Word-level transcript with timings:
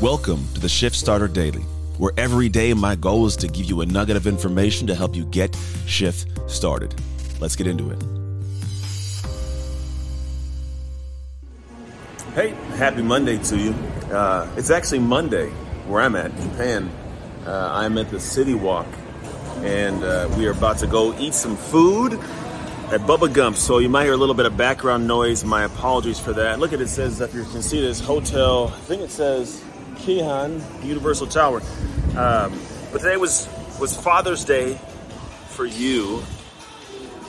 Welcome 0.00 0.46
to 0.54 0.60
the 0.60 0.68
Shift 0.68 0.94
Starter 0.94 1.26
Daily, 1.26 1.62
where 1.96 2.12
every 2.16 2.48
day 2.48 2.72
my 2.72 2.94
goal 2.94 3.26
is 3.26 3.34
to 3.38 3.48
give 3.48 3.66
you 3.66 3.80
a 3.80 3.86
nugget 3.86 4.16
of 4.16 4.28
information 4.28 4.86
to 4.86 4.94
help 4.94 5.16
you 5.16 5.24
get 5.24 5.58
shift 5.86 6.28
started. 6.48 6.94
Let's 7.40 7.56
get 7.56 7.66
into 7.66 7.90
it. 7.90 8.00
Hey, 12.36 12.50
happy 12.76 13.02
Monday 13.02 13.38
to 13.38 13.58
you. 13.58 13.70
Uh, 14.14 14.48
it's 14.56 14.70
actually 14.70 15.00
Monday 15.00 15.48
where 15.88 16.00
I'm 16.00 16.14
at, 16.14 16.30
Japan. 16.36 16.92
Uh, 17.44 17.68
I'm 17.72 17.98
at 17.98 18.08
the 18.08 18.20
City 18.20 18.54
Walk, 18.54 18.86
and 19.62 20.04
uh, 20.04 20.32
we 20.38 20.46
are 20.46 20.52
about 20.52 20.78
to 20.78 20.86
go 20.86 21.12
eat 21.18 21.34
some 21.34 21.56
food 21.56 22.12
at 22.12 23.00
Bubba 23.00 23.34
Gump. 23.34 23.56
So 23.56 23.78
you 23.78 23.88
might 23.88 24.04
hear 24.04 24.12
a 24.12 24.16
little 24.16 24.36
bit 24.36 24.46
of 24.46 24.56
background 24.56 25.08
noise. 25.08 25.44
My 25.44 25.64
apologies 25.64 26.20
for 26.20 26.32
that. 26.34 26.60
Look 26.60 26.72
at 26.72 26.80
it, 26.80 26.84
it 26.84 26.88
says, 26.88 27.20
if 27.20 27.34
you 27.34 27.42
can 27.42 27.62
see 27.62 27.80
this 27.80 27.98
hotel, 27.98 28.68
I 28.68 28.80
think 28.82 29.02
it 29.02 29.10
says 29.10 29.64
Keihan 29.98 30.62
Universal 30.84 31.28
Tower. 31.28 31.60
Um, 32.16 32.58
but 32.92 33.00
today 33.02 33.16
was 33.16 33.48
was 33.80 33.96
Father's 33.96 34.44
Day 34.44 34.78
for 35.48 35.66
you, 35.66 36.22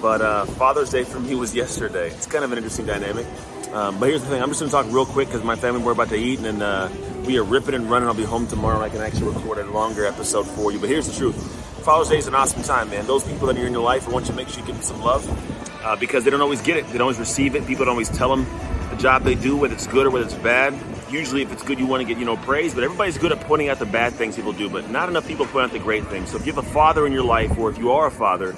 but 0.01 0.21
uh, 0.21 0.45
Father's 0.45 0.89
Day 0.89 1.03
for 1.03 1.19
me 1.19 1.35
was 1.35 1.53
yesterday. 1.53 2.07
It's 2.07 2.25
kind 2.25 2.43
of 2.43 2.51
an 2.51 2.57
interesting 2.57 2.85
dynamic. 2.85 3.25
Um, 3.73 3.99
but 3.99 4.09
here's 4.09 4.21
the 4.21 4.29
thing: 4.29 4.41
I'm 4.41 4.49
just 4.49 4.61
going 4.61 4.69
to 4.69 4.75
talk 4.75 4.85
real 4.87 5.05
quick 5.05 5.27
because 5.27 5.43
my 5.43 5.55
family 5.55 5.81
we're 5.81 5.91
about 5.91 6.09
to 6.09 6.17
eat, 6.17 6.39
and 6.39 6.63
uh, 6.63 6.89
we 7.25 7.37
are 7.37 7.43
ripping 7.43 7.75
and 7.75 7.89
running. 7.89 8.07
I'll 8.07 8.15
be 8.15 8.23
home 8.23 8.47
tomorrow, 8.47 8.75
and 8.75 8.85
I 8.85 8.89
can 8.89 9.01
actually 9.01 9.33
record 9.33 9.57
a 9.59 9.65
longer 9.71 10.05
episode 10.05 10.47
for 10.47 10.71
you. 10.71 10.79
But 10.79 10.89
here's 10.89 11.07
the 11.07 11.15
truth: 11.15 11.35
Father's 11.83 12.09
Day 12.09 12.17
is 12.17 12.27
an 12.27 12.35
awesome 12.35 12.63
time, 12.63 12.89
man. 12.89 13.05
Those 13.05 13.23
people 13.23 13.47
that 13.47 13.57
are 13.57 13.65
in 13.65 13.73
your 13.73 13.83
life, 13.83 14.07
I 14.07 14.11
want 14.11 14.25
you 14.25 14.31
to 14.31 14.37
make 14.37 14.49
sure 14.49 14.61
you 14.61 14.65
give 14.65 14.75
them 14.75 14.83
some 14.83 15.01
love 15.01 15.27
uh, 15.83 15.95
because 15.95 16.23
they 16.23 16.29
don't 16.31 16.41
always 16.41 16.61
get 16.61 16.77
it. 16.77 16.85
They 16.87 16.93
don't 16.93 17.01
always 17.01 17.19
receive 17.19 17.55
it. 17.55 17.67
People 17.67 17.85
don't 17.85 17.93
always 17.93 18.09
tell 18.09 18.35
them 18.35 18.47
the 18.89 18.95
job 18.95 19.23
they 19.23 19.35
do, 19.35 19.57
whether 19.57 19.73
it's 19.73 19.87
good 19.87 20.07
or 20.07 20.09
whether 20.09 20.25
it's 20.25 20.35
bad 20.35 20.73
usually 21.11 21.41
if 21.41 21.51
it's 21.51 21.63
good 21.63 21.79
you 21.79 21.85
want 21.85 22.01
to 22.01 22.07
get 22.07 22.17
you 22.17 22.25
know 22.25 22.37
praise 22.37 22.73
but 22.73 22.83
everybody's 22.83 23.17
good 23.17 23.31
at 23.31 23.39
pointing 23.41 23.69
out 23.69 23.79
the 23.79 23.85
bad 23.85 24.13
things 24.13 24.35
people 24.35 24.53
do 24.53 24.69
but 24.69 24.89
not 24.89 25.09
enough 25.09 25.27
people 25.27 25.45
point 25.45 25.65
out 25.65 25.71
the 25.71 25.79
great 25.79 26.05
things 26.07 26.29
so 26.29 26.37
if 26.37 26.45
you 26.45 26.53
have 26.53 26.63
a 26.63 26.69
father 26.69 27.05
in 27.05 27.13
your 27.13 27.23
life 27.23 27.57
or 27.57 27.69
if 27.69 27.77
you 27.77 27.91
are 27.91 28.07
a 28.07 28.11
father 28.11 28.55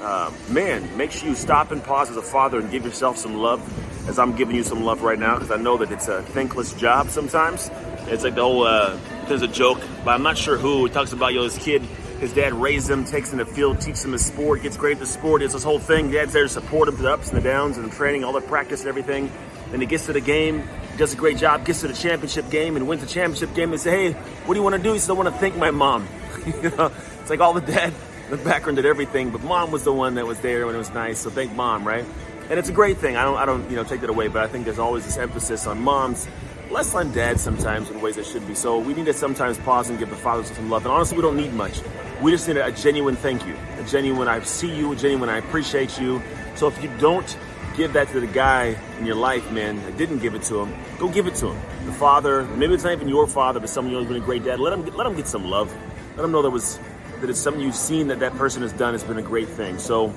uh, 0.00 0.30
man 0.48 0.96
make 0.96 1.10
sure 1.10 1.28
you 1.28 1.34
stop 1.34 1.70
and 1.70 1.82
pause 1.82 2.10
as 2.10 2.16
a 2.16 2.22
father 2.22 2.58
and 2.58 2.70
give 2.70 2.84
yourself 2.84 3.16
some 3.16 3.36
love 3.36 3.60
as 4.08 4.18
i'm 4.18 4.34
giving 4.36 4.54
you 4.54 4.64
some 4.64 4.84
love 4.84 5.02
right 5.02 5.18
now 5.18 5.34
because 5.34 5.50
i 5.50 5.56
know 5.56 5.76
that 5.76 5.90
it's 5.90 6.08
a 6.08 6.22
thankless 6.22 6.72
job 6.74 7.08
sometimes 7.08 7.70
it's 8.06 8.24
like 8.24 8.34
the 8.34 8.42
whole 8.42 8.64
uh, 8.64 8.98
there's 9.28 9.42
a 9.42 9.48
joke 9.48 9.80
but 10.04 10.12
i'm 10.12 10.22
not 10.22 10.36
sure 10.36 10.56
who 10.56 10.88
talks 10.88 11.12
about 11.12 11.32
you 11.32 11.38
know 11.38 11.44
this 11.44 11.62
kid 11.62 11.82
his 12.22 12.32
dad 12.32 12.54
raised 12.54 12.88
him, 12.88 13.04
takes 13.04 13.32
him 13.32 13.40
to 13.40 13.44
the 13.44 13.52
field, 13.52 13.80
teaches 13.80 14.04
him 14.04 14.12
his 14.12 14.24
sport, 14.24 14.62
gets 14.62 14.76
great 14.76 14.92
at 14.92 15.00
the 15.00 15.06
sport. 15.06 15.42
It's 15.42 15.54
this 15.54 15.64
whole 15.64 15.80
thing. 15.80 16.12
Dad's 16.12 16.32
there 16.32 16.44
to 16.44 16.48
support 16.48 16.86
him 16.86 16.94
through 16.94 17.06
the 17.06 17.12
ups 17.14 17.30
and 17.30 17.36
the 17.36 17.42
downs 17.42 17.78
and 17.78 17.90
the 17.90 17.92
training, 17.96 18.22
all 18.22 18.32
the 18.32 18.40
practice 18.40 18.82
and 18.82 18.88
everything. 18.88 19.28
Then 19.72 19.80
he 19.80 19.88
gets 19.88 20.06
to 20.06 20.12
the 20.12 20.20
game, 20.20 20.62
does 20.96 21.14
a 21.14 21.16
great 21.16 21.38
job, 21.38 21.64
gets 21.64 21.80
to 21.80 21.88
the 21.88 21.94
championship 21.94 22.50
game 22.50 22.76
and 22.76 22.86
wins 22.86 23.02
the 23.02 23.08
championship 23.08 23.54
game 23.54 23.72
and 23.72 23.80
say, 23.80 23.90
hey, 23.90 24.12
what 24.12 24.54
do 24.54 24.60
you 24.60 24.62
want 24.62 24.76
to 24.76 24.82
do? 24.82 24.92
He 24.92 24.98
says, 24.98 25.10
I 25.10 25.14
want 25.14 25.28
to 25.28 25.34
thank 25.34 25.56
my 25.56 25.70
mom. 25.70 26.06
you 26.46 26.70
know, 26.70 26.92
it's 27.20 27.30
like 27.30 27.40
all 27.40 27.54
the 27.54 27.60
dad, 27.60 27.92
the 28.30 28.36
background 28.36 28.76
did 28.76 28.86
everything, 28.86 29.30
but 29.30 29.42
mom 29.42 29.70
was 29.70 29.84
the 29.84 29.92
one 29.92 30.14
that 30.16 30.26
was 30.26 30.40
there 30.40 30.66
when 30.66 30.74
it 30.74 30.78
was 30.78 30.92
nice. 30.92 31.20
So 31.20 31.30
thank 31.30 31.54
mom, 31.54 31.86
right? 31.86 32.04
And 32.50 32.58
it's 32.58 32.68
a 32.68 32.72
great 32.72 32.98
thing. 32.98 33.16
I 33.16 33.24
don't, 33.24 33.36
I 33.36 33.46
don't, 33.46 33.68
you 33.70 33.76
know, 33.76 33.84
take 33.84 34.00
that 34.02 34.10
away, 34.10 34.28
but 34.28 34.42
I 34.42 34.48
think 34.48 34.64
there's 34.64 34.78
always 34.78 35.04
this 35.04 35.16
emphasis 35.16 35.66
on 35.66 35.80
moms, 35.80 36.28
less 36.70 36.94
on 36.94 37.12
dads 37.12 37.40
sometimes 37.40 37.90
in 37.90 38.00
ways 38.00 38.16
that 38.16 38.26
should 38.26 38.46
be. 38.46 38.54
So 38.54 38.78
we 38.78 38.94
need 38.94 39.06
to 39.06 39.14
sometimes 39.14 39.58
pause 39.58 39.88
and 39.88 39.98
give 39.98 40.10
the 40.10 40.16
fathers 40.16 40.50
some 40.50 40.68
love. 40.68 40.84
And 40.84 40.92
honestly, 40.92 41.16
we 41.16 41.22
don't 41.22 41.36
need 41.36 41.52
much. 41.54 41.80
We 42.20 42.30
just 42.30 42.46
need 42.48 42.56
a 42.56 42.72
genuine 42.72 43.16
thank 43.16 43.46
you, 43.46 43.56
a 43.78 43.84
genuine 43.84 44.28
I 44.28 44.40
see 44.42 44.74
you, 44.74 44.92
a 44.92 44.96
genuine 44.96 45.28
I 45.28 45.38
appreciate 45.38 46.00
you. 46.00 46.22
So 46.54 46.68
if 46.68 46.82
you 46.82 46.90
don't 46.98 47.36
give 47.76 47.92
that 47.94 48.08
to 48.08 48.20
the 48.20 48.26
guy 48.26 48.76
in 48.98 49.06
your 49.06 49.16
life, 49.16 49.50
man, 49.52 49.82
that 49.84 49.96
didn't 49.96 50.18
give 50.18 50.34
it 50.34 50.42
to 50.44 50.60
him, 50.60 50.74
go 50.98 51.08
give 51.08 51.26
it 51.26 51.34
to 51.36 51.52
him. 51.52 51.86
The 51.86 51.92
father, 51.92 52.44
maybe 52.44 52.74
it's 52.74 52.84
not 52.84 52.92
even 52.92 53.08
your 53.08 53.26
father, 53.26 53.60
but 53.60 53.68
someone 53.68 53.94
who's 53.94 54.06
been 54.06 54.22
a 54.22 54.24
great 54.24 54.44
dad. 54.44 54.60
Let 54.60 54.72
him 54.72 54.84
let 54.96 55.06
him 55.06 55.16
get 55.16 55.26
some 55.26 55.44
love. 55.44 55.74
Let 56.16 56.24
him 56.24 56.32
know 56.32 56.42
that 56.42 56.50
was 56.50 56.78
that 57.20 57.30
it's 57.30 57.38
something 57.38 57.62
you've 57.62 57.74
seen 57.74 58.08
that 58.08 58.20
that 58.20 58.32
person 58.34 58.62
has 58.62 58.72
done 58.72 58.94
has 58.94 59.04
been 59.04 59.18
a 59.18 59.22
great 59.22 59.48
thing. 59.48 59.78
So 59.78 60.12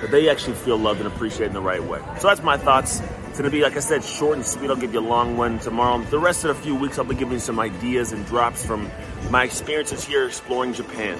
that 0.00 0.10
they 0.10 0.28
actually 0.28 0.54
feel 0.54 0.76
loved 0.76 1.00
and 1.00 1.06
appreciated 1.06 1.48
in 1.48 1.52
the 1.54 1.60
right 1.60 1.82
way. 1.82 2.00
So 2.18 2.28
that's 2.28 2.42
my 2.42 2.56
thoughts. 2.56 3.00
It's 3.28 3.38
to 3.38 3.50
be, 3.50 3.62
like 3.62 3.76
I 3.76 3.80
said, 3.80 4.04
short 4.04 4.36
and 4.36 4.46
sweet. 4.46 4.70
I'll 4.70 4.76
give 4.76 4.94
you 4.94 5.00
a 5.00 5.08
long 5.08 5.36
one 5.36 5.58
tomorrow. 5.58 6.02
The 6.04 6.18
rest 6.18 6.44
of 6.44 6.56
the 6.56 6.62
few 6.62 6.76
weeks, 6.76 6.98
I'll 6.98 7.04
be 7.04 7.16
giving 7.16 7.34
you 7.34 7.40
some 7.40 7.58
ideas 7.58 8.12
and 8.12 8.24
drops 8.26 8.64
from 8.64 8.90
my 9.30 9.42
experiences 9.42 10.04
here 10.04 10.26
exploring 10.26 10.72
Japan. 10.72 11.18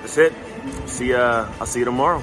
That's 0.00 0.18
it. 0.18 0.34
See 0.84 1.10
ya. 1.10 1.50
I'll 1.58 1.66
see 1.66 1.78
you 1.78 1.86
tomorrow. 1.86 2.22